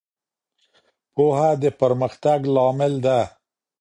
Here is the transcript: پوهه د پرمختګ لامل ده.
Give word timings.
پوهه 1.13 1.49
د 1.61 1.63
پرمختګ 1.79 2.39
لامل 2.55 2.93
ده. 3.05 3.19